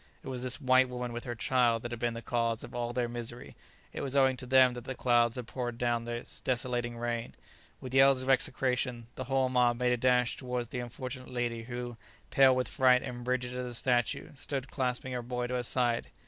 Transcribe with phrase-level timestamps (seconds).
[0.23, 2.91] It was this white woman with her child that had been the cause of all
[2.91, 3.55] their misery,
[3.93, 7.35] it was owing to them that the clouds had poured down this desolating rain.
[7.79, 11.97] With yells of execration the whole mob made a dash towards the unfortunate lady who,
[12.31, 16.07] pale with fright and rigid as a statue, stood clasping her boy to her side.